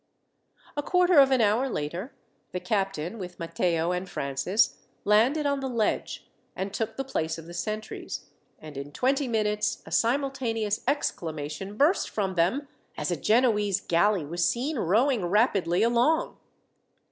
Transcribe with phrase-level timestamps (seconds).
[0.75, 2.11] A quarter of an hour later
[2.53, 7.45] the captain, with Matteo and Francis, landed on the ledge, and took the place of
[7.45, 8.25] the sentries,
[8.57, 12.67] and in twenty minutes a simultaneous exclamation burst from them,
[12.97, 16.35] as a Genoese galley was seen rowing rapidly along.